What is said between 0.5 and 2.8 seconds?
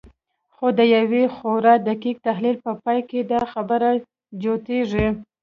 خو د يوه خورا دقيق تحليل په